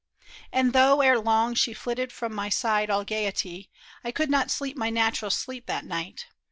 And 0.51 0.73
though, 0.73 1.01
ere 1.01 1.19
long, 1.19 1.53
She 1.53 1.73
flitted 1.75 2.11
from 2.11 2.33
my 2.33 2.49
side 2.49 2.89
all 2.89 3.03
gaiety, 3.03 3.69
I 4.03 4.09
could 4.11 4.31
not 4.31 4.49
sleep 4.49 4.75
my 4.75 4.89
natural 4.89 5.29
sleep 5.29 5.67
that 5.67 5.85
night. 5.85 6.25